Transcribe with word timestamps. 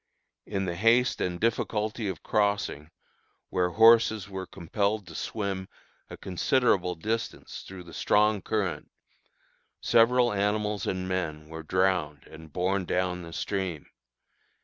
In 0.47 0.65
the 0.65 0.75
haste 0.75 1.21
and 1.21 1.39
difficulty 1.39 2.07
of 2.07 2.23
crossing, 2.23 2.89
where 3.51 3.69
horses 3.69 4.27
were 4.27 4.47
compelled 4.47 5.05
to 5.05 5.13
swim 5.13 5.67
a 6.09 6.17
considerable 6.17 6.95
distance 6.95 7.61
through 7.61 7.83
the 7.83 7.93
strong 7.93 8.41
current, 8.41 8.89
several 9.79 10.33
animals 10.33 10.87
and 10.87 11.07
men 11.07 11.49
were 11.49 11.61
drowned 11.61 12.23
and 12.25 12.51
borne 12.51 12.85
down 12.85 13.21
the 13.21 13.31
stream. 13.31 13.85